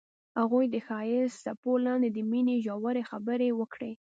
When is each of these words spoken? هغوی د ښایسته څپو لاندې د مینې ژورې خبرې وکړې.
هغوی 0.39 0.65
د 0.73 0.75
ښایسته 0.87 1.37
څپو 1.43 1.71
لاندې 1.85 2.09
د 2.11 2.17
مینې 2.31 2.55
ژورې 2.65 3.03
خبرې 3.09 3.49
وکړې. 3.59 3.91